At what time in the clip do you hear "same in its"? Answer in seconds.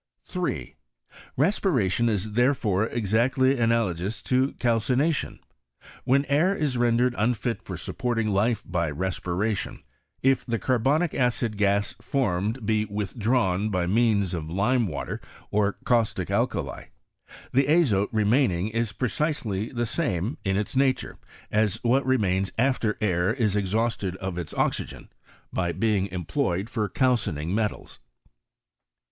19.85-20.75